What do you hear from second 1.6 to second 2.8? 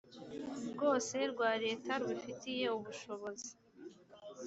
leta rubifitiye